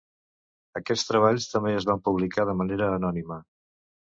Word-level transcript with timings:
Aquests 0.79 1.05
treballs 1.09 1.47
també 1.51 1.75
es 1.81 1.87
van 1.91 2.01
publicar 2.09 2.47
de 2.53 2.57
manera 2.63 2.89
anònima. 2.97 3.41